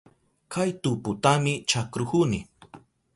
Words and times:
Kay 0.53 0.69
tuputami 0.81 1.53
chakrahuni. 1.69 2.39